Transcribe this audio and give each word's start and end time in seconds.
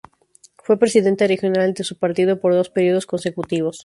Fue 0.57 0.79
presidenta 0.79 1.27
regional 1.27 1.75
de 1.75 1.83
su 1.83 1.95
partido 1.99 2.39
por 2.41 2.55
dos 2.55 2.71
periodos 2.71 3.05
consecutivos. 3.05 3.79